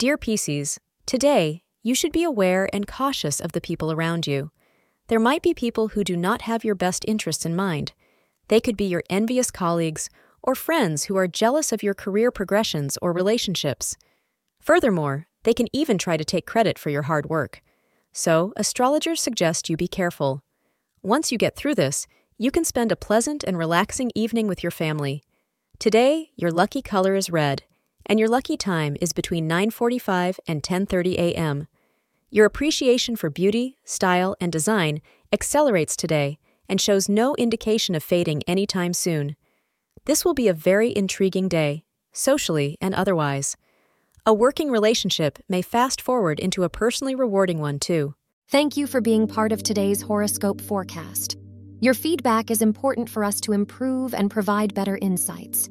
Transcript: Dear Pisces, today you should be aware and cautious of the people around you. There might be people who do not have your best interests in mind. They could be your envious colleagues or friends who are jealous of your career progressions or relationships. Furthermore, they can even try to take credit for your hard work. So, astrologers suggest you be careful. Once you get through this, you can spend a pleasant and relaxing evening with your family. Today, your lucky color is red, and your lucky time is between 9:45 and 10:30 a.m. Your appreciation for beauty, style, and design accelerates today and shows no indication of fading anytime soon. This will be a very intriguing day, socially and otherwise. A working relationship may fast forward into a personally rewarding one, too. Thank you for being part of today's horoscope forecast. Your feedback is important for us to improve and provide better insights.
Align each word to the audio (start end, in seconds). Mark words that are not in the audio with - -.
Dear 0.00 0.16
Pisces, 0.16 0.80
today 1.04 1.62
you 1.82 1.94
should 1.94 2.10
be 2.10 2.24
aware 2.24 2.70
and 2.72 2.86
cautious 2.86 3.38
of 3.38 3.52
the 3.52 3.60
people 3.60 3.92
around 3.92 4.26
you. 4.26 4.50
There 5.08 5.20
might 5.20 5.42
be 5.42 5.52
people 5.52 5.88
who 5.88 6.04
do 6.04 6.16
not 6.16 6.40
have 6.48 6.64
your 6.64 6.74
best 6.74 7.04
interests 7.06 7.44
in 7.44 7.54
mind. 7.54 7.92
They 8.48 8.60
could 8.62 8.78
be 8.78 8.86
your 8.86 9.02
envious 9.10 9.50
colleagues 9.50 10.08
or 10.42 10.54
friends 10.54 11.04
who 11.04 11.16
are 11.16 11.28
jealous 11.28 11.70
of 11.70 11.82
your 11.82 11.92
career 11.92 12.30
progressions 12.30 12.96
or 13.02 13.12
relationships. 13.12 13.98
Furthermore, 14.58 15.26
they 15.42 15.52
can 15.52 15.68
even 15.70 15.98
try 15.98 16.16
to 16.16 16.24
take 16.24 16.46
credit 16.46 16.78
for 16.78 16.88
your 16.88 17.02
hard 17.02 17.28
work. 17.28 17.60
So, 18.10 18.54
astrologers 18.56 19.20
suggest 19.20 19.68
you 19.68 19.76
be 19.76 19.86
careful. 19.86 20.42
Once 21.02 21.30
you 21.30 21.36
get 21.36 21.56
through 21.56 21.74
this, 21.74 22.06
you 22.38 22.50
can 22.50 22.64
spend 22.64 22.90
a 22.90 22.96
pleasant 22.96 23.44
and 23.44 23.58
relaxing 23.58 24.12
evening 24.14 24.46
with 24.46 24.62
your 24.62 24.70
family. 24.70 25.22
Today, 25.78 26.30
your 26.36 26.50
lucky 26.50 26.80
color 26.80 27.14
is 27.14 27.28
red, 27.28 27.64
and 28.06 28.18
your 28.18 28.28
lucky 28.28 28.56
time 28.56 28.96
is 29.00 29.12
between 29.12 29.48
9:45 29.48 30.38
and 30.46 30.62
10:30 30.62 31.14
a.m. 31.18 31.66
Your 32.30 32.46
appreciation 32.46 33.16
for 33.16 33.30
beauty, 33.30 33.76
style, 33.84 34.36
and 34.40 34.52
design 34.52 35.00
accelerates 35.32 35.96
today 35.96 36.38
and 36.68 36.80
shows 36.80 37.08
no 37.08 37.34
indication 37.36 37.94
of 37.94 38.02
fading 38.02 38.42
anytime 38.46 38.92
soon. 38.92 39.36
This 40.04 40.24
will 40.24 40.34
be 40.34 40.48
a 40.48 40.54
very 40.54 40.96
intriguing 40.96 41.48
day, 41.48 41.84
socially 42.12 42.78
and 42.80 42.94
otherwise. 42.94 43.56
A 44.26 44.34
working 44.34 44.70
relationship 44.70 45.38
may 45.48 45.62
fast 45.62 46.00
forward 46.00 46.38
into 46.38 46.62
a 46.62 46.68
personally 46.68 47.14
rewarding 47.14 47.58
one, 47.58 47.78
too. 47.78 48.14
Thank 48.48 48.76
you 48.76 48.86
for 48.86 49.00
being 49.00 49.26
part 49.26 49.50
of 49.50 49.62
today's 49.62 50.02
horoscope 50.02 50.60
forecast. 50.60 51.36
Your 51.80 51.94
feedback 51.94 52.50
is 52.50 52.62
important 52.62 53.08
for 53.08 53.24
us 53.24 53.40
to 53.40 53.52
improve 53.52 54.12
and 54.14 54.30
provide 54.30 54.74
better 54.74 54.98
insights. 55.00 55.70